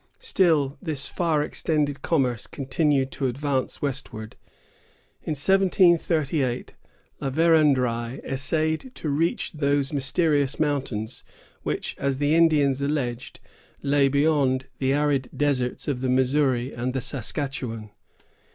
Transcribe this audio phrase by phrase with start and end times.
[0.17, 4.35] Still this far extended commerce continued to advance westward.
[5.21, 6.73] In 1738,
[7.19, 11.23] La Verandrye essayed to reach those mysterious mountains
[11.61, 13.39] which, as the Indians alleged,
[13.83, 17.91] lay beyond the arid deserts of the Missouri and the Saskatchawan.